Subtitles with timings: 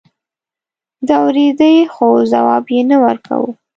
[1.07, 3.51] ده اورېدې خو ځواب يې نه ورکاوه.